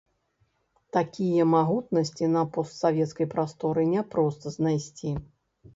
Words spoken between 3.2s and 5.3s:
прасторы няпроста знайсці.